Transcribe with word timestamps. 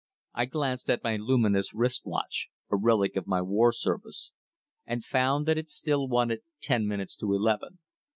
I 0.33 0.45
glanced 0.45 0.89
at 0.89 1.03
my 1.03 1.15
luminous 1.17 1.75
wristwatch 1.75 2.47
a 2.71 2.75
relic 2.75 3.15
of 3.15 3.27
my 3.27 3.39
war 3.43 3.71
service 3.71 4.31
and 4.87 5.05
found 5.05 5.45
that 5.45 5.59
it 5.59 5.69
still 5.69 6.07
wanted 6.07 6.41
ten 6.59 6.87
minutes 6.87 7.15
to 7.17 7.31
eleven. 7.35 7.77